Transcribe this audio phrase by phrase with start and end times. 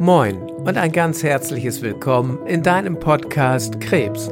[0.00, 4.28] Moin und ein ganz herzliches Willkommen in deinem Podcast Krebs,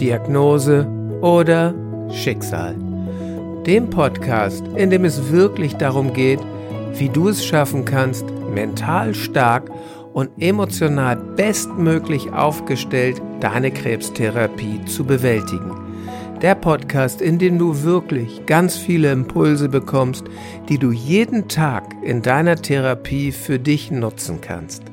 [0.00, 0.86] Diagnose
[1.20, 1.74] oder
[2.10, 2.74] Schicksal.
[3.66, 6.40] Dem Podcast, in dem es wirklich darum geht,
[6.94, 9.70] wie du es schaffen kannst, mental stark
[10.14, 15.76] und emotional bestmöglich aufgestellt deine Krebstherapie zu bewältigen.
[16.40, 20.24] Der Podcast, in dem du wirklich ganz viele Impulse bekommst,
[20.70, 24.91] die du jeden Tag in deiner Therapie für dich nutzen kannst.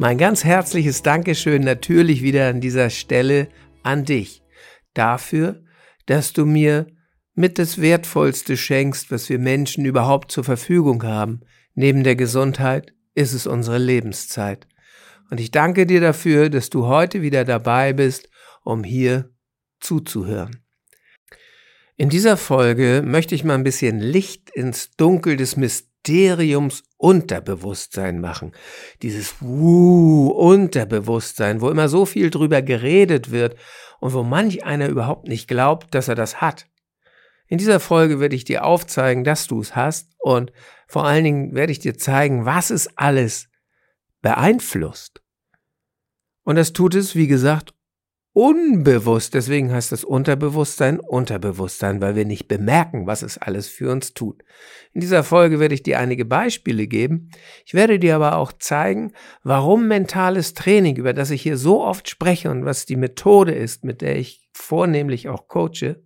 [0.00, 3.48] Mein ganz herzliches Dankeschön natürlich wieder an dieser Stelle
[3.82, 4.44] an dich
[4.94, 5.64] dafür,
[6.06, 6.86] dass du mir
[7.34, 11.40] mit das Wertvollste schenkst, was wir Menschen überhaupt zur Verfügung haben.
[11.74, 14.68] Neben der Gesundheit ist es unsere Lebenszeit.
[15.30, 18.30] Und ich danke dir dafür, dass du heute wieder dabei bist,
[18.62, 19.30] um hier
[19.80, 20.62] zuzuhören.
[21.96, 25.87] In dieser Folge möchte ich mal ein bisschen Licht ins Dunkel des Mysteriums
[26.96, 28.52] Unterbewusstsein machen.
[29.02, 33.56] Dieses Wuh, Unterbewusstsein, wo immer so viel drüber geredet wird
[34.00, 36.66] und wo manch einer überhaupt nicht glaubt, dass er das hat.
[37.46, 40.52] In dieser Folge werde ich dir aufzeigen, dass du es hast und
[40.86, 43.48] vor allen Dingen werde ich dir zeigen, was es alles
[44.20, 45.22] beeinflusst.
[46.42, 47.74] Und das tut es, wie gesagt,
[48.38, 49.34] unbewusst.
[49.34, 54.44] Deswegen heißt das Unterbewusstsein Unterbewusstsein, weil wir nicht bemerken, was es alles für uns tut.
[54.92, 57.32] In dieser Folge werde ich dir einige Beispiele geben.
[57.66, 62.08] Ich werde dir aber auch zeigen, warum mentales Training, über das ich hier so oft
[62.08, 66.00] spreche und was die Methode ist, mit der ich vornehmlich auch coache,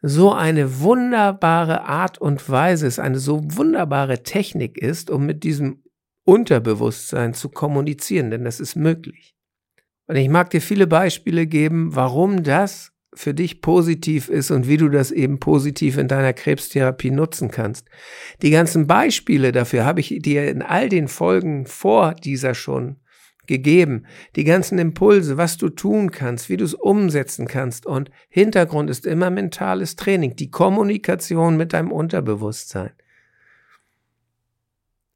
[0.00, 5.82] so eine wunderbare Art und Weise ist, eine so wunderbare Technik ist, um mit diesem
[6.24, 9.36] Unterbewusstsein zu kommunizieren, denn das ist möglich.
[10.10, 14.76] Und ich mag dir viele Beispiele geben, warum das für dich positiv ist und wie
[14.76, 17.86] du das eben positiv in deiner Krebstherapie nutzen kannst.
[18.42, 22.96] Die ganzen Beispiele dafür habe ich dir in all den Folgen vor dieser schon
[23.46, 24.04] gegeben.
[24.34, 27.86] Die ganzen Impulse, was du tun kannst, wie du es umsetzen kannst.
[27.86, 32.90] Und Hintergrund ist immer mentales Training, die Kommunikation mit deinem Unterbewusstsein.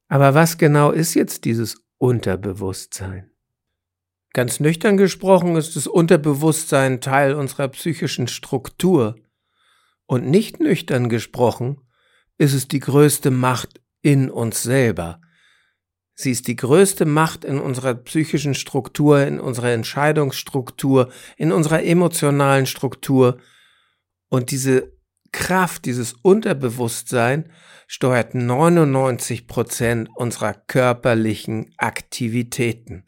[0.07, 3.34] Aber was genau ist jetzt dieses Unterbewusstsein?
[4.35, 9.15] Ganz nüchtern gesprochen ist das Unterbewusstsein Teil unserer psychischen Struktur.
[10.07, 11.81] Und nicht nüchtern gesprochen
[12.37, 15.21] ist es die größte Macht in uns selber.
[16.17, 22.67] Sie ist die größte Macht in unserer psychischen Struktur, in unserer Entscheidungsstruktur, in unserer emotionalen
[22.67, 23.39] Struktur.
[24.29, 24.97] Und diese
[25.31, 27.53] Kraft, dieses Unterbewusstsein
[27.87, 33.05] steuert 99 Prozent unserer körperlichen Aktivitäten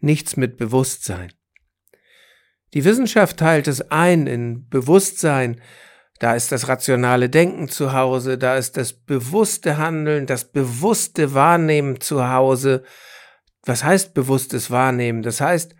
[0.00, 1.32] nichts mit Bewusstsein.
[2.74, 5.60] Die Wissenschaft teilt es ein in Bewusstsein,
[6.22, 12.00] da ist das rationale Denken zu Hause, da ist das bewusste Handeln, das bewusste Wahrnehmen
[12.00, 12.84] zu Hause.
[13.64, 15.22] Was heißt bewusstes Wahrnehmen?
[15.22, 15.74] Das heißt,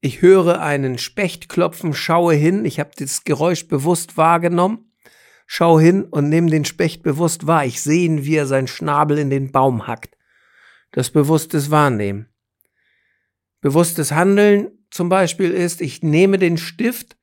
[0.00, 4.92] ich höre einen Specht klopfen, schaue hin, ich habe das Geräusch bewusst wahrgenommen,
[5.46, 7.64] schaue hin und nehme den Specht bewusst wahr.
[7.64, 10.16] Ich sehe ihn, wie er seinen Schnabel in den Baum hackt.
[10.90, 12.28] Das bewusstes Wahrnehmen.
[13.60, 17.16] Bewusstes Handeln zum Beispiel ist, ich nehme den Stift,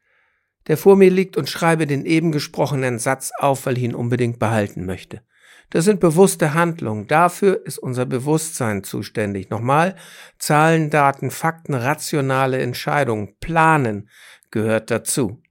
[0.68, 4.40] der vor mir liegt, und schreibe den eben gesprochenen Satz auf, weil ich ihn unbedingt
[4.40, 5.22] behalten möchte.
[5.70, 7.08] Das sind bewusste Handlungen.
[7.08, 9.50] Dafür ist unser Bewusstsein zuständig.
[9.50, 9.96] Nochmal,
[10.38, 14.10] Zahlen, Daten, Fakten, rationale Entscheidungen, Planen
[14.52, 15.42] gehört dazu.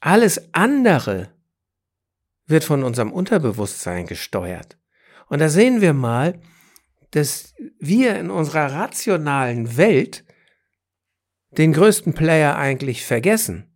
[0.00, 1.32] Alles andere
[2.46, 4.78] wird von unserem Unterbewusstsein gesteuert.
[5.28, 6.40] Und da sehen wir mal,
[7.12, 10.24] dass wir in unserer rationalen Welt
[11.56, 13.72] den größten Player eigentlich vergessen.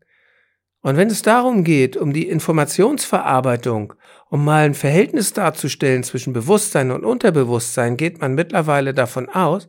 [0.80, 3.94] Und wenn es darum geht, um die Informationsverarbeitung,
[4.30, 9.68] um mal ein Verhältnis darzustellen zwischen Bewusstsein und Unterbewusstsein, geht man mittlerweile davon aus,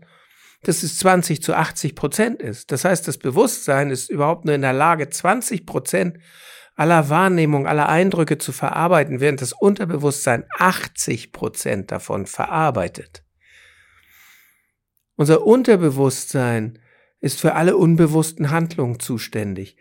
[0.64, 2.72] dass es 20 zu 80 Prozent ist.
[2.72, 6.18] Das heißt, das Bewusstsein ist überhaupt nur in der Lage, 20 Prozent
[6.76, 13.24] aller Wahrnehmung, aller Eindrücke zu verarbeiten, während das Unterbewusstsein 80 Prozent davon verarbeitet.
[15.18, 16.78] Unser Unterbewusstsein
[17.20, 19.76] ist für alle unbewussten Handlungen zuständig.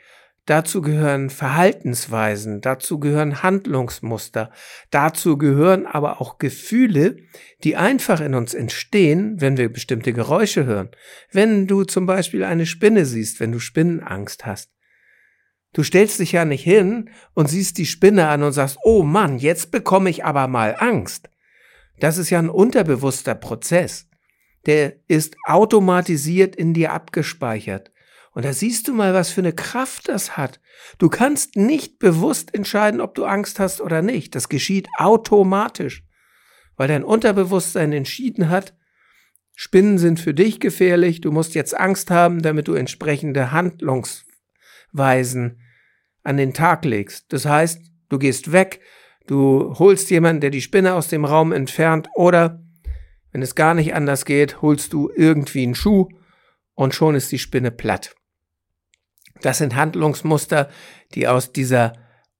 [0.46, 4.50] Dazu gehören Verhaltensweisen, dazu gehören Handlungsmuster,
[4.90, 7.18] dazu gehören aber auch Gefühle,
[7.64, 10.88] die einfach in uns entstehen, wenn wir bestimmte Geräusche hören.
[11.30, 14.70] Wenn du zum Beispiel eine Spinne siehst, wenn du Spinnenangst hast.
[15.74, 19.36] Du stellst dich ja nicht hin und siehst die Spinne an und sagst, oh Mann,
[19.36, 21.28] jetzt bekomme ich aber mal Angst.
[22.00, 24.08] Das ist ja ein unterbewusster Prozess
[24.66, 27.90] der ist automatisiert in dir abgespeichert.
[28.32, 30.60] Und da siehst du mal, was für eine Kraft das hat.
[30.98, 34.34] Du kannst nicht bewusst entscheiden, ob du Angst hast oder nicht.
[34.34, 36.04] Das geschieht automatisch.
[36.76, 38.74] weil dein Unterbewusstsein entschieden hat,
[39.54, 45.62] Spinnen sind für dich gefährlich, du musst jetzt Angst haben, damit du entsprechende Handlungsweisen
[46.22, 47.32] an den Tag legst.
[47.32, 47.80] Das heißt,
[48.10, 48.82] du gehst weg,
[49.26, 52.62] du holst jemanden, der die Spinne aus dem Raum entfernt oder,
[53.36, 56.08] wenn es gar nicht anders geht, holst du irgendwie einen Schuh
[56.72, 58.16] und schon ist die Spinne platt.
[59.42, 60.70] Das sind Handlungsmuster,
[61.12, 61.92] die aus dieser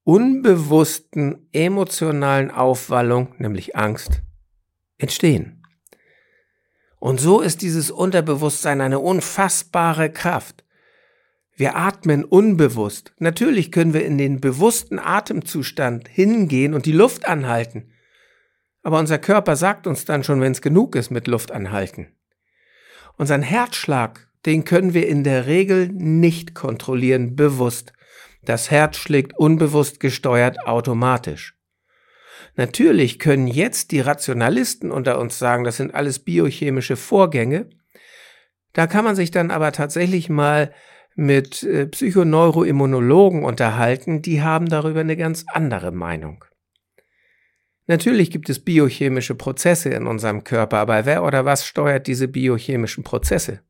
[0.05, 4.23] unbewussten emotionalen Aufwallung, nämlich Angst,
[4.97, 5.63] entstehen.
[6.99, 10.65] Und so ist dieses Unterbewusstsein eine unfassbare Kraft.
[11.57, 13.13] Wir atmen unbewusst.
[13.19, 17.93] Natürlich können wir in den bewussten Atemzustand hingehen und die Luft anhalten.
[18.87, 22.15] Aber unser Körper sagt uns dann schon, wenn es genug ist mit Luft anhalten.
[23.17, 27.93] Unseren Herzschlag, den können wir in der Regel nicht kontrollieren, bewusst.
[28.45, 31.59] Das Herz schlägt unbewusst gesteuert automatisch.
[32.55, 37.69] Natürlich können jetzt die Rationalisten unter uns sagen, das sind alles biochemische Vorgänge.
[38.73, 40.73] Da kann man sich dann aber tatsächlich mal
[41.17, 46.45] mit äh, Psychoneuroimmunologen unterhalten, die haben darüber eine ganz andere Meinung.
[47.87, 53.05] Natürlich gibt es biochemische Prozesse in unserem Körper, aber wer oder was steuert diese biochemischen
[53.05, 53.61] Prozesse?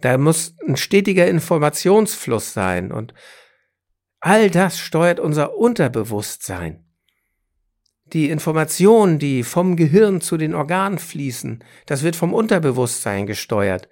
[0.00, 3.14] Da muss ein stetiger Informationsfluss sein und
[4.20, 6.84] all das steuert unser Unterbewusstsein
[8.12, 13.88] die Informationen, die vom Gehirn zu den Organen fließen, das wird vom Unterbewusstsein gesteuert.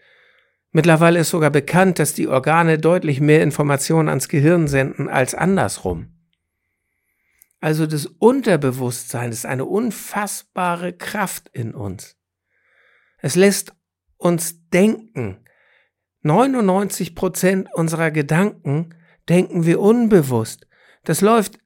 [0.73, 6.20] Mittlerweile ist sogar bekannt, dass die Organe deutlich mehr Informationen ans Gehirn senden als andersrum.
[7.61, 12.17] Also das Unterbewusstsein ist eine unfassbare Kraft in uns.
[13.19, 13.75] Es lässt
[14.17, 15.45] uns denken.
[16.23, 18.95] 99 Prozent unserer Gedanken
[19.29, 20.67] denken wir unbewusst.
[21.05, 21.59] Das läuft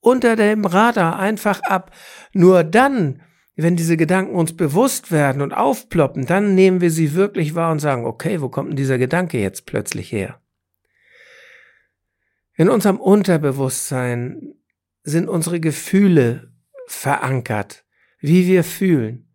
[0.00, 1.90] unter dem Radar einfach ab.
[2.32, 3.22] Nur dann,
[3.56, 7.80] wenn diese Gedanken uns bewusst werden und aufploppen, dann nehmen wir sie wirklich wahr und
[7.80, 10.40] sagen, okay, wo kommt denn dieser Gedanke jetzt plötzlich her?
[12.54, 14.55] In unserem Unterbewusstsein
[15.06, 16.52] sind unsere Gefühle
[16.88, 17.84] verankert,
[18.18, 19.32] wie wir fühlen.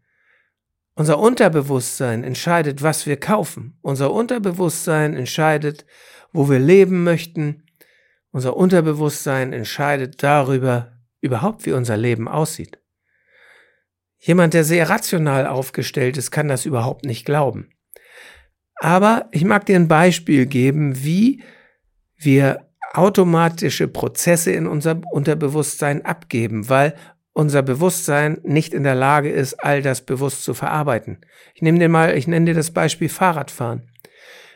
[0.96, 3.78] Unser Unterbewusstsein entscheidet, was wir kaufen.
[3.82, 5.86] Unser Unterbewusstsein entscheidet,
[6.34, 7.64] wo wir leben möchten.
[8.32, 10.92] Unser Unterbewusstsein entscheidet darüber
[11.22, 12.80] überhaupt, wie unser Leben aussieht.
[14.20, 17.70] Jemand, der sehr rational aufgestellt ist, kann das überhaupt nicht glauben.
[18.76, 21.44] Aber ich mag dir ein Beispiel geben, wie
[22.18, 26.96] wir automatische Prozesse in unserem Unterbewusstsein abgeben, weil
[27.34, 31.20] unser Bewusstsein nicht in der Lage ist, all das bewusst zu verarbeiten.
[31.56, 33.90] Ich nehme dir mal, ich nenne dir das Beispiel Fahrradfahren.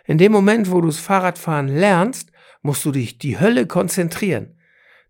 [0.05, 4.57] In dem Moment, wo du das Fahrradfahren lernst, musst du dich die Hölle konzentrieren.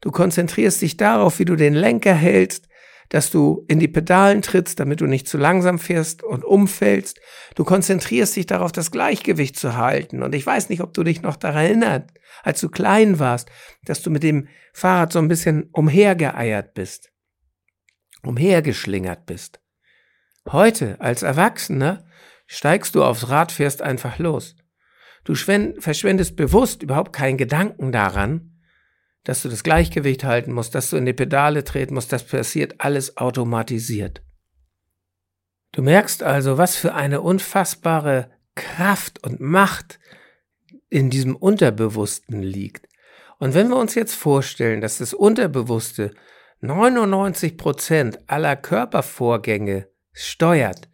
[0.02, 2.68] Du konzentrierst dich darauf, wie du den Lenker hältst,
[3.10, 7.20] dass du in die Pedalen trittst, damit du nicht zu langsam fährst und umfällst.
[7.56, 10.24] Du konzentrierst dich darauf, das Gleichgewicht zu halten.
[10.24, 12.10] Und ich weiß nicht, ob du dich noch daran erinnerst,
[12.44, 13.50] als du klein warst,
[13.86, 17.12] dass du mit dem Fahrrad so ein bisschen umhergeeiert bist,
[18.24, 19.62] umhergeschlingert bist.
[20.52, 22.06] Heute, als Erwachsener,
[22.48, 24.56] steigst du aufs Rad, fährst einfach los.
[25.24, 28.55] Du verschwendest bewusst überhaupt keinen Gedanken daran,
[29.26, 32.76] dass du das Gleichgewicht halten musst, dass du in die Pedale treten musst, das passiert
[32.78, 34.22] alles automatisiert.
[35.74, 40.00] Du merkst also, was für eine unfassbare Kraft und Macht
[40.90, 42.88] in diesem Unterbewussten liegt.
[43.40, 46.14] Und wenn wir uns jetzt vorstellen, dass das Unterbewusste
[46.62, 50.88] 99 Prozent aller Körpervorgänge steuert,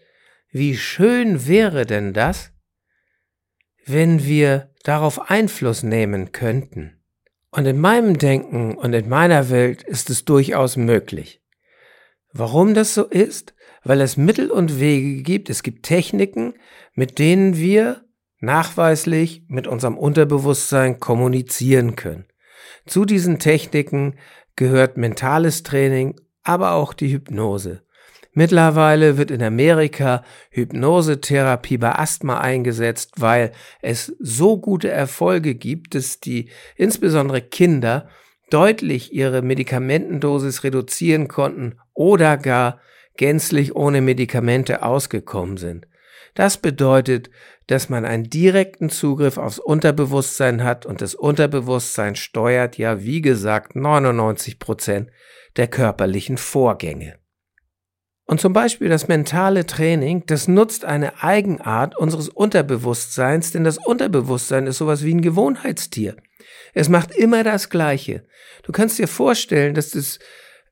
[0.50, 2.52] wie schön wäre denn das,
[3.86, 7.01] wenn wir darauf Einfluss nehmen könnten.
[7.52, 11.42] Und in meinem Denken und in meiner Welt ist es durchaus möglich.
[12.32, 13.54] Warum das so ist?
[13.84, 16.54] Weil es Mittel und Wege gibt, es gibt Techniken,
[16.94, 18.06] mit denen wir
[18.40, 22.26] nachweislich mit unserem Unterbewusstsein kommunizieren können.
[22.86, 24.18] Zu diesen Techniken
[24.56, 27.84] gehört mentales Training, aber auch die Hypnose.
[28.34, 36.22] Mittlerweile wird in Amerika Hypnosetherapie bei Asthma eingesetzt, weil es so gute Erfolge gibt, dass
[36.22, 38.08] die insbesondere Kinder
[38.50, 42.80] deutlich ihre Medikamentendosis reduzieren konnten oder gar
[43.18, 45.88] gänzlich ohne Medikamente ausgekommen sind.
[46.34, 47.30] Das bedeutet,
[47.68, 53.76] dass man einen direkten Zugriff aufs Unterbewusstsein hat und das Unterbewusstsein steuert ja, wie gesagt,
[53.76, 55.10] 99 Prozent
[55.58, 57.21] der körperlichen Vorgänge.
[58.26, 64.68] Und zum Beispiel das mentale Training, das nutzt eine Eigenart unseres Unterbewusstseins, denn das Unterbewusstsein
[64.68, 66.16] ist sowas wie ein Gewohnheitstier.
[66.74, 68.24] Es macht immer das Gleiche.
[68.64, 70.20] Du kannst dir vorstellen, dass das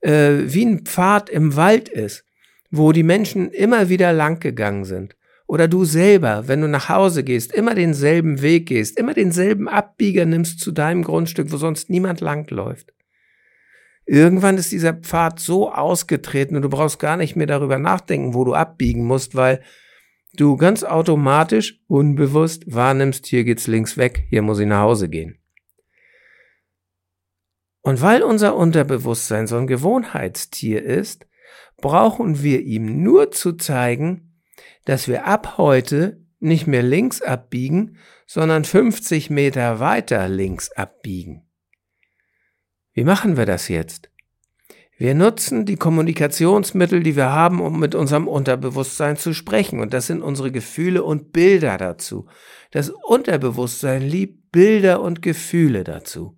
[0.01, 2.23] äh, wie ein Pfad im Wald ist,
[2.71, 5.15] wo die Menschen immer wieder lang gegangen sind.
[5.47, 10.25] Oder du selber, wenn du nach Hause gehst, immer denselben Weg gehst, immer denselben Abbieger
[10.25, 12.93] nimmst zu deinem Grundstück, wo sonst niemand langläuft.
[14.09, 18.43] Irgendwann ist dieser Pfad so ausgetreten und du brauchst gar nicht mehr darüber nachdenken, wo
[18.43, 19.61] du abbiegen musst, weil
[20.33, 25.37] du ganz automatisch, unbewusst wahrnimmst, hier geht's links weg, hier muss ich nach Hause gehen.
[27.81, 31.27] Und weil unser Unterbewusstsein so ein Gewohnheitstier ist,
[31.77, 34.41] brauchen wir ihm nur zu zeigen,
[34.85, 41.48] dass wir ab heute nicht mehr links abbiegen, sondern 50 Meter weiter links abbiegen.
[42.99, 44.09] Wie machen wir das jetzt?
[44.97, 49.79] Wir nutzen die Kommunikationsmittel, die wir haben, um mit unserem Unterbewusstsein zu sprechen.
[49.79, 52.27] Und das sind unsere Gefühle und Bilder dazu.
[52.71, 56.37] Das Unterbewusstsein liebt Bilder und Gefühle dazu.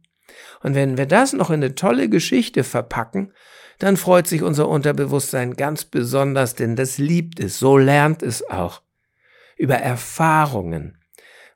[0.61, 3.33] Und wenn wir das noch in eine tolle Geschichte verpacken,
[3.79, 8.83] dann freut sich unser Unterbewusstsein ganz besonders, denn das liebt es, so lernt es auch.
[9.57, 10.99] Über Erfahrungen.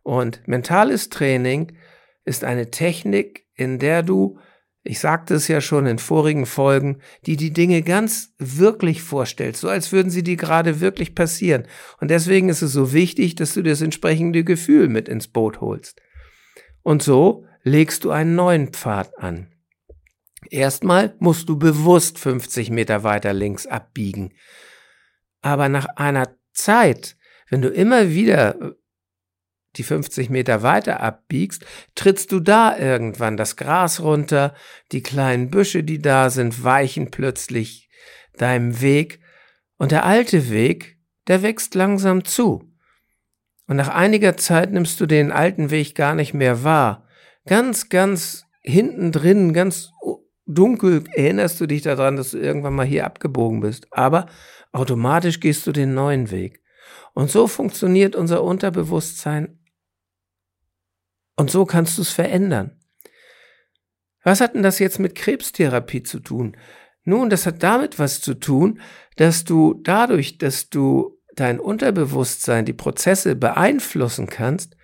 [0.01, 1.77] Und mentales Training
[2.23, 4.39] ist eine Technik, in der du
[4.87, 9.67] ich sagte es ja schon in vorigen Folgen, die die Dinge ganz wirklich vorstellt, so
[9.67, 11.67] als würden sie dir gerade wirklich passieren.
[11.99, 16.01] Und deswegen ist es so wichtig, dass du das entsprechende Gefühl mit ins Boot holst.
[16.83, 19.47] Und so legst du einen neuen Pfad an.
[20.51, 24.33] Erstmal musst du bewusst 50 Meter weiter links abbiegen.
[25.41, 27.17] Aber nach einer Zeit,
[27.49, 28.75] wenn du immer wieder
[29.77, 31.65] die 50 Meter weiter abbiegst,
[31.95, 34.53] trittst du da irgendwann das Gras runter,
[34.91, 37.89] die kleinen Büsche, die da sind, weichen plötzlich
[38.37, 39.19] deinem Weg
[39.77, 42.71] und der alte Weg, der wächst langsam zu.
[43.67, 47.07] Und nach einiger Zeit nimmst du den alten Weg gar nicht mehr wahr.
[47.45, 49.91] Ganz, ganz hinten drin, ganz
[50.45, 53.87] dunkel erinnerst du dich daran, dass du irgendwann mal hier abgebogen bist.
[53.91, 54.27] Aber
[54.71, 56.61] automatisch gehst du den neuen Weg.
[57.13, 59.59] Und so funktioniert unser Unterbewusstsein
[61.35, 62.79] und so kannst du es verändern.
[64.23, 66.57] Was hat denn das jetzt mit Krebstherapie zu tun?
[67.03, 68.81] Nun, das hat damit was zu tun,
[69.15, 74.75] dass du dadurch, dass du dein Unterbewusstsein, die Prozesse beeinflussen kannst,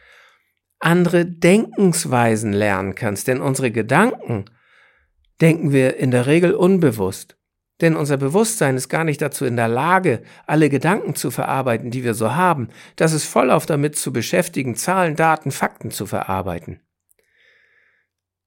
[0.80, 3.28] andere Denkensweisen lernen kannst.
[3.28, 4.46] Denn unsere Gedanken
[5.42, 7.38] denken wir in der Regel unbewusst.
[7.82, 12.04] Denn unser Bewusstsein ist gar nicht dazu in der Lage, alle Gedanken zu verarbeiten, die
[12.04, 12.70] wir so haben.
[12.96, 16.80] Das ist vollauf damit zu beschäftigen, Zahlen, Daten, Fakten zu verarbeiten.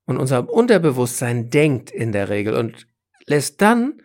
[0.06, 2.86] Und unser Unterbewusstsein denkt in der Regel und
[3.26, 4.00] lässt dann,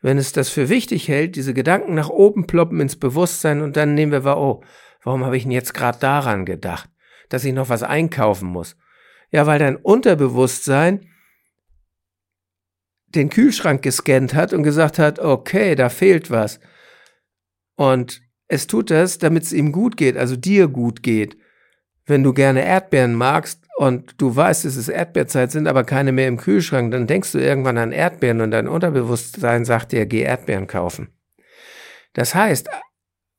[0.00, 3.94] wenn es das für wichtig hält, diese Gedanken nach oben ploppen ins Bewusstsein und dann
[3.94, 4.64] nehmen wir wahr, oh,
[5.04, 6.90] warum habe ich denn jetzt gerade daran gedacht,
[7.28, 8.76] dass ich noch was einkaufen muss?
[9.30, 11.06] Ja, weil dein Unterbewusstsein
[13.14, 16.60] den Kühlschrank gescannt hat und gesagt hat, okay, da fehlt was.
[17.76, 21.36] Und es tut das, damit es ihm gut geht, also dir gut geht.
[22.04, 26.28] Wenn du gerne Erdbeeren magst und du weißt, es ist Erdbeerzeit, sind aber keine mehr
[26.28, 30.66] im Kühlschrank, dann denkst du irgendwann an Erdbeeren und dein Unterbewusstsein sagt dir, geh Erdbeeren
[30.66, 31.08] kaufen.
[32.12, 32.68] Das heißt,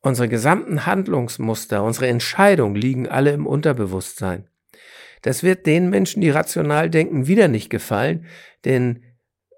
[0.01, 4.47] unsere gesamten Handlungsmuster, unsere Entscheidungen liegen alle im Unterbewusstsein.
[5.21, 8.25] Das wird den Menschen, die rational denken, wieder nicht gefallen,
[8.65, 9.03] denn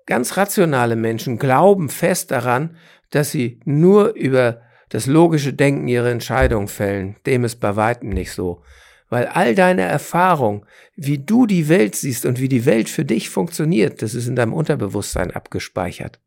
[0.06, 2.78] Ganz rationale Menschen glauben fest daran,
[3.10, 7.16] dass sie nur über das logische Denken ihre Entscheidung fällen.
[7.26, 8.62] Dem ist bei weitem nicht so.
[9.10, 13.30] Weil all deine Erfahrung, wie du die Welt siehst und wie die Welt für dich
[13.30, 16.20] funktioniert, das ist in deinem Unterbewusstsein abgespeichert.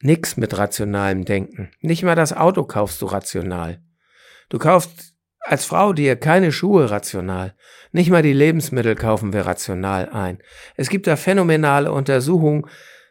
[0.00, 1.70] Nix mit rationalem Denken.
[1.80, 3.80] Nicht mal das Auto kaufst du rational.
[4.48, 5.11] Du kaufst
[5.44, 7.54] als Frau dir keine Schuhe rational.
[7.90, 10.38] Nicht mal die Lebensmittel kaufen wir rational ein.
[10.76, 12.66] Es gibt da phänomenale Untersuchungen,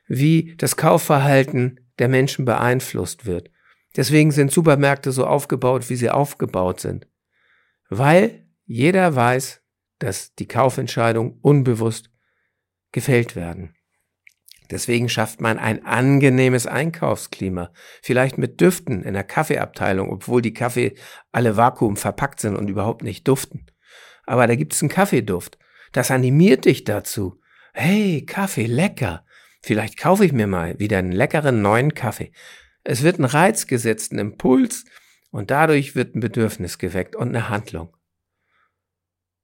[0.07, 3.50] wie das Kaufverhalten der Menschen beeinflusst wird.
[3.95, 7.07] Deswegen sind Supermärkte so aufgebaut, wie sie aufgebaut sind.
[7.89, 9.61] Weil jeder weiß,
[10.00, 12.09] dass die Kaufentscheidungen unbewusst
[12.91, 13.75] gefällt werden.
[14.71, 17.71] Deswegen schafft man ein angenehmes Einkaufsklima.
[18.01, 20.95] Vielleicht mit Düften in der Kaffeeabteilung, obwohl die Kaffee
[21.33, 23.65] alle Vakuum verpackt sind und überhaupt nicht duften.
[24.25, 25.57] Aber da gibt es einen Kaffeeduft.
[25.91, 27.41] Das animiert dich dazu.
[27.73, 29.25] Hey, Kaffee, lecker.
[29.61, 32.31] Vielleicht kaufe ich mir mal wieder einen leckeren neuen Kaffee.
[32.83, 34.85] Es wird ein Reiz gesetzt, ein Impuls
[35.31, 37.95] und dadurch wird ein Bedürfnis geweckt und eine Handlung.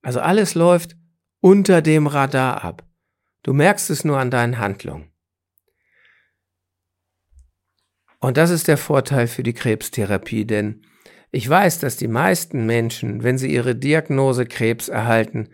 [0.01, 0.95] Also alles läuft
[1.41, 2.85] unter dem Radar ab.
[3.43, 5.11] Du merkst es nur an deinen Handlungen.
[8.19, 10.81] Und das ist der Vorteil für die Krebstherapie, denn
[11.31, 15.49] ich weiß, dass die meisten Menschen, wenn sie ihre Diagnose Krebs erhalten,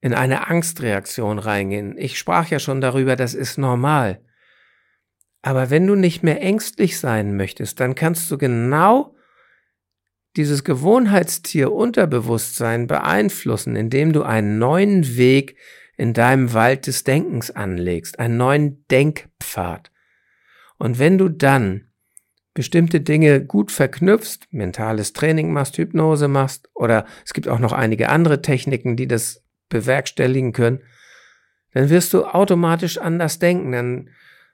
[0.00, 1.96] in eine Angstreaktion reingehen.
[1.96, 4.20] Ich sprach ja schon darüber, das ist normal.
[5.40, 9.14] Aber wenn du nicht mehr ängstlich sein möchtest, dann kannst du genau
[10.36, 15.56] dieses Gewohnheitstier Unterbewusstsein beeinflussen, indem du einen neuen Weg
[15.96, 19.90] in deinem Wald des Denkens anlegst, einen neuen Denkpfad.
[20.84, 21.86] Und wenn du dann
[22.52, 28.10] bestimmte Dinge gut verknüpfst, mentales Training machst, Hypnose machst, oder es gibt auch noch einige
[28.10, 30.82] andere Techniken, die das bewerkstelligen können,
[31.72, 33.72] dann wirst du automatisch anders denken.
[33.72, 34.10] Dann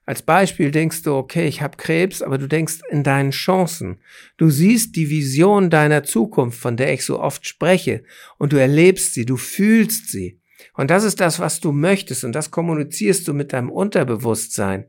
[0.07, 3.99] als Beispiel denkst du, okay, ich habe Krebs, aber du denkst in deinen Chancen.
[4.37, 8.05] Du siehst die Vision deiner Zukunft, von der ich so oft spreche,
[8.39, 10.41] und du erlebst sie, du fühlst sie.
[10.75, 14.87] Und das ist das, was du möchtest, und das kommunizierst du mit deinem Unterbewusstsein.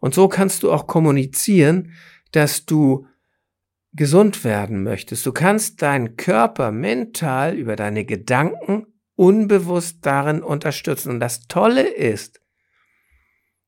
[0.00, 1.92] Und so kannst du auch kommunizieren,
[2.32, 3.06] dass du
[3.92, 5.24] gesund werden möchtest.
[5.24, 11.10] Du kannst deinen Körper mental über deine Gedanken unbewusst darin unterstützen.
[11.10, 12.40] Und das Tolle ist,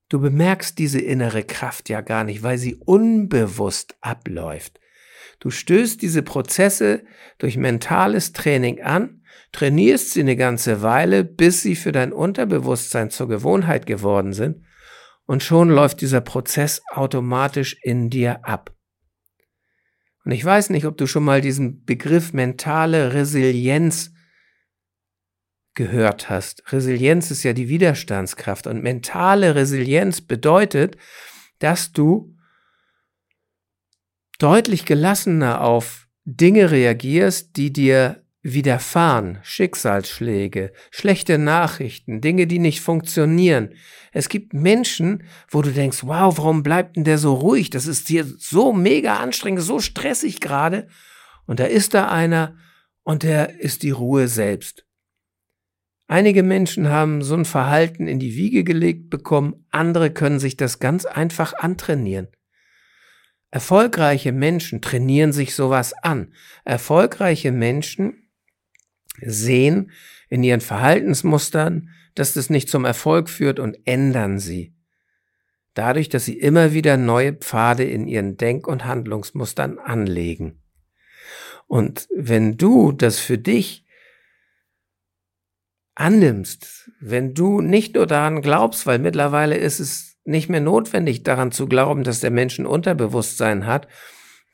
[0.08, 4.80] Du bemerkst diese innere Kraft ja gar nicht, weil sie unbewusst abläuft.
[5.38, 7.04] Du stößt diese Prozesse
[7.36, 13.28] durch mentales Training an, trainierst sie eine ganze Weile, bis sie für dein Unterbewusstsein zur
[13.28, 14.64] Gewohnheit geworden sind,
[15.28, 18.74] und schon läuft dieser Prozess automatisch in dir ab.
[20.24, 24.14] Und ich weiß nicht, ob du schon mal diesen Begriff mentale Resilienz
[25.74, 26.72] gehört hast.
[26.72, 30.96] Resilienz ist ja die Widerstandskraft und mentale Resilienz bedeutet,
[31.58, 32.34] dass du
[34.38, 43.74] deutlich gelassener auf Dinge reagierst, die dir widerfahren, Schicksalsschläge, schlechte Nachrichten, Dinge, die nicht funktionieren.
[44.12, 47.70] Es gibt Menschen, wo du denkst, wow, warum bleibt denn der so ruhig?
[47.70, 50.88] Das ist hier so mega anstrengend, so stressig gerade.
[51.46, 52.56] Und da ist da einer
[53.02, 54.84] und der ist die Ruhe selbst.
[56.06, 60.78] Einige Menschen haben so ein Verhalten in die Wiege gelegt bekommen, andere können sich das
[60.78, 62.28] ganz einfach antrainieren.
[63.50, 66.32] Erfolgreiche Menschen trainieren sich sowas an.
[66.64, 68.27] Erfolgreiche Menschen
[69.24, 69.90] sehen
[70.28, 74.74] in ihren Verhaltensmustern, dass das nicht zum Erfolg führt und ändern sie.
[75.74, 80.60] Dadurch, dass sie immer wieder neue Pfade in ihren Denk- und Handlungsmustern anlegen.
[81.68, 83.84] Und wenn du das für dich
[85.94, 91.52] annimmst, wenn du nicht nur daran glaubst, weil mittlerweile ist es nicht mehr notwendig daran
[91.52, 93.88] zu glauben, dass der Mensch ein Unterbewusstsein hat.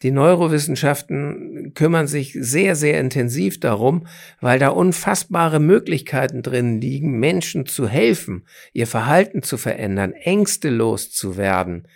[0.05, 4.07] Die Neurowissenschaften kümmern sich sehr, sehr intensiv darum,
[4.39, 11.89] weil da unfassbare Möglichkeiten drin liegen, Menschen zu helfen, ihr Verhalten zu verändern, Ängste loszuwerden,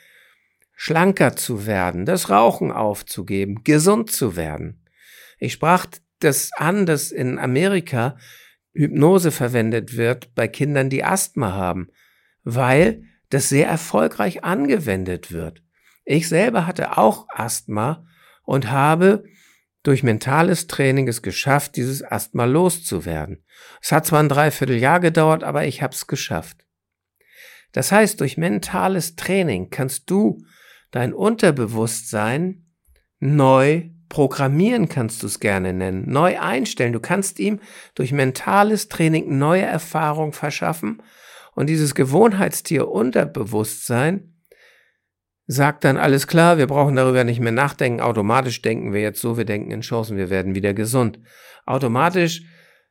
[0.75, 4.87] schlanker zu werden, das Rauchen aufzugeben, gesund zu werden.
[5.38, 5.85] Ich sprach
[6.18, 8.16] das an, dass in Amerika
[8.73, 11.88] Hypnose verwendet wird bei Kindern, die Asthma haben,
[12.42, 15.62] weil das sehr erfolgreich angewendet wird.
[16.11, 18.07] Ich selber hatte auch Asthma
[18.44, 19.25] und habe
[19.83, 23.44] durch mentales Training es geschafft, dieses Asthma loszuwerden.
[23.83, 26.64] Es hat zwar ein Dreivierteljahr gedauert, aber ich habe es geschafft.
[27.73, 30.42] Das heißt, durch mentales Training kannst du
[30.92, 32.64] dein Unterbewusstsein
[33.18, 36.94] neu Programmieren kannst du es gerne nennen, neu einstellen.
[36.94, 37.61] Du kannst ihm
[37.94, 41.03] durch mentales Training neue Erfahrungen verschaffen
[41.55, 44.38] und dieses Gewohnheitstier Unterbewusstsein
[45.48, 49.37] sagt dann alles klar, wir brauchen darüber nicht mehr nachdenken, automatisch denken wir jetzt so,
[49.37, 51.18] wir denken in Chancen, wir werden wieder gesund.
[51.66, 52.42] Automatisch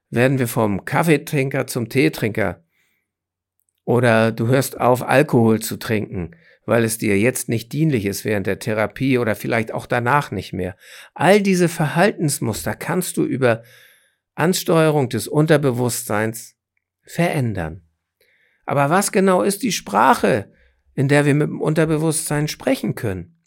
[0.09, 2.65] werden wir vom Kaffeetrinker zum Teetrinker.
[3.85, 6.35] Oder du hörst auf, Alkohol zu trinken
[6.67, 10.51] weil es dir jetzt nicht dienlich ist während der Therapie oder vielleicht auch danach nicht
[10.51, 10.75] mehr.
[11.13, 13.63] All diese Verhaltensmuster kannst du über
[14.35, 16.57] Ansteuerung des Unterbewusstseins
[17.03, 17.87] verändern.
[18.65, 20.51] Aber was genau ist die Sprache,
[20.97, 23.41] in der wir mit dem Unterbewusstsein sprechen können?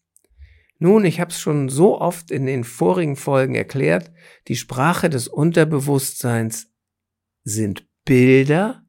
[0.79, 4.11] Nun, ich habe es schon so oft in den vorigen Folgen erklärt,
[4.49, 6.73] die Sprache des Unterbewusstseins
[7.45, 8.83] sind Bilder,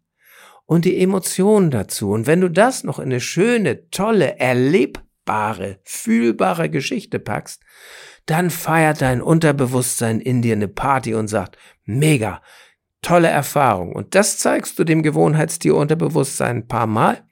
[0.72, 2.12] und die Emotionen dazu.
[2.12, 7.62] Und wenn du das noch in eine schöne, tolle, erlebbare, fühlbare Geschichte packst,
[8.26, 12.42] dann feiert dein Unterbewusstsein in dir eine Party und sagt, mega,
[13.02, 13.92] tolle Erfahrung.
[13.92, 17.28] Und das zeigst du dem Gewohnheitstier Unterbewusstsein ein paar Mal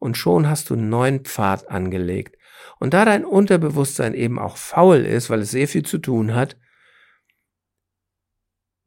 [0.00, 2.36] und schon hast du einen neuen Pfad angelegt.
[2.80, 6.56] Und da dein Unterbewusstsein eben auch faul ist, weil es sehr viel zu tun hat,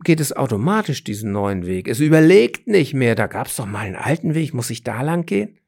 [0.04, 1.88] geht es automatisch diesen neuen Weg.
[1.88, 5.02] Es überlegt nicht mehr, da gab es doch mal einen alten Weg, muss ich da
[5.02, 5.60] lang gehen?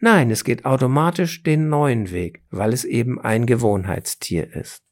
[0.00, 4.87] Nein, es geht automatisch den neuen Weg, weil es eben ein Gewohnheitstier ist.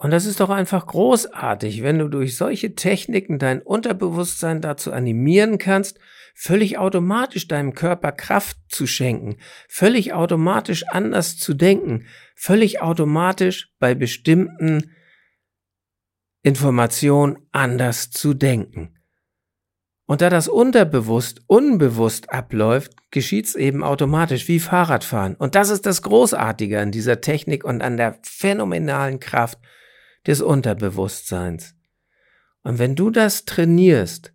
[0.00, 5.58] Und das ist doch einfach großartig, wenn du durch solche Techniken dein Unterbewusstsein dazu animieren
[5.58, 6.00] kannst,
[6.34, 9.36] völlig automatisch deinem Körper Kraft zu schenken,
[9.68, 14.90] völlig automatisch anders zu denken, völlig automatisch bei bestimmten
[16.42, 18.96] Informationen anders zu denken.
[20.06, 25.34] Und da das unterbewusst, unbewusst abläuft, geschieht's eben automatisch wie Fahrradfahren.
[25.34, 29.58] Und das ist das Großartige an dieser Technik und an der phänomenalen Kraft
[30.26, 31.74] des Unterbewusstseins.
[32.62, 34.32] Und wenn du das trainierst,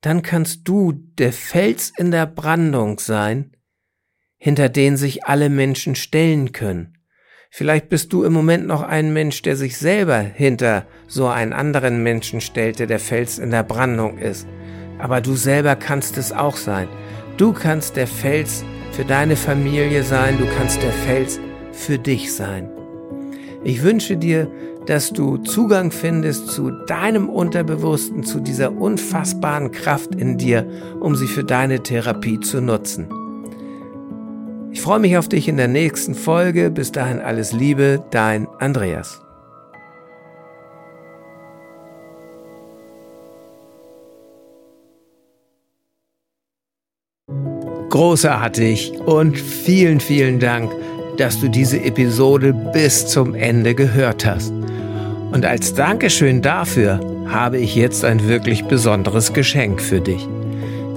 [0.00, 3.56] dann kannst du der Fels in der Brandung sein,
[4.36, 6.98] hinter den sich alle Menschen stellen können.
[7.50, 12.02] Vielleicht bist du im Moment noch ein Mensch, der sich selber hinter so einen anderen
[12.02, 14.46] Menschen stellt, der der Fels in der Brandung ist.
[14.98, 16.88] Aber du selber kannst es auch sein.
[17.36, 21.38] Du kannst der Fels für deine Familie sein, du kannst der Fels
[21.72, 22.70] für dich sein.
[23.64, 24.50] Ich wünsche dir,
[24.86, 30.66] dass du Zugang findest zu deinem Unterbewussten, zu dieser unfassbaren Kraft in dir,
[31.00, 33.08] um sie für deine Therapie zu nutzen.
[34.70, 36.70] Ich freue mich auf dich in der nächsten Folge.
[36.70, 39.20] Bis dahin alles Liebe, dein Andreas.
[47.88, 50.70] Großartig und vielen, vielen Dank
[51.16, 54.55] dass du diese Episode bis zum Ende gehört hast.
[55.36, 60.26] Und als Dankeschön dafür habe ich jetzt ein wirklich besonderes Geschenk für dich.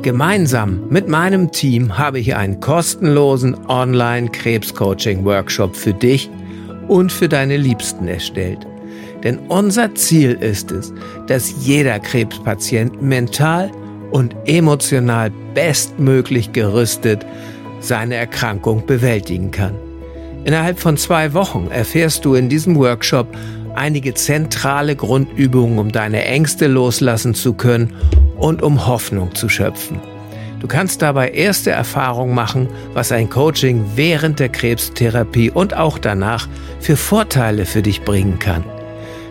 [0.02, 6.30] Gemeinsam mit meinem Team habe ich einen kostenlosen Online-Krebs-Coaching-Workshop für dich
[6.88, 8.66] und für deine Liebsten erstellt.
[9.26, 10.94] Denn unser Ziel ist es,
[11.28, 13.70] dass jeder Krebspatient mental
[14.12, 17.26] und emotional bestmöglich gerüstet
[17.82, 19.76] seine Erkrankung bewältigen kann.
[20.46, 23.28] Innerhalb von zwei Wochen erfährst du in diesem Workshop
[23.80, 27.96] einige zentrale Grundübungen, um deine Ängste loslassen zu können
[28.38, 30.00] und um Hoffnung zu schöpfen.
[30.60, 36.50] Du kannst dabei erste Erfahrungen machen, was ein Coaching während der Krebstherapie und auch danach
[36.82, 38.66] für Vorteile für dich bringen kann.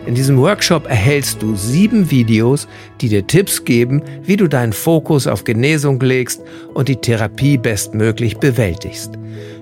[0.07, 2.67] In diesem Workshop erhältst du sieben Videos,
[2.99, 6.41] die dir Tipps geben, wie du deinen Fokus auf Genesung legst
[6.73, 9.11] und die Therapie bestmöglich bewältigst.